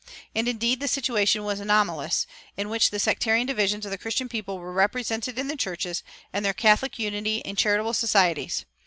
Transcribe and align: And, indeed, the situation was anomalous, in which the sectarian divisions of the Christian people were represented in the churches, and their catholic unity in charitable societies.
And, 0.33 0.47
indeed, 0.47 0.79
the 0.79 0.87
situation 0.87 1.43
was 1.43 1.59
anomalous, 1.59 2.25
in 2.57 2.69
which 2.69 2.89
the 2.89 2.97
sectarian 2.97 3.45
divisions 3.45 3.85
of 3.85 3.91
the 3.91 3.99
Christian 3.99 4.27
people 4.27 4.57
were 4.57 4.73
represented 4.73 5.37
in 5.37 5.47
the 5.47 5.55
churches, 5.55 6.01
and 6.33 6.43
their 6.43 6.55
catholic 6.55 6.97
unity 6.97 7.37
in 7.45 7.55
charitable 7.55 7.93
societies. 7.93 8.65